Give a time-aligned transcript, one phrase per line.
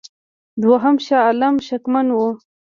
[0.61, 2.29] دوهم شاه عالم شکمن وو.